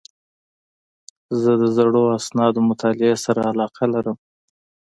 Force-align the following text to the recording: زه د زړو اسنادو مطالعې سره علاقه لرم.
زه 1.41 1.51
د 1.61 1.63
زړو 1.77 2.03
اسنادو 2.19 2.59
مطالعې 2.69 3.13
سره 3.25 3.41
علاقه 3.51 3.85
لرم. 3.93 4.17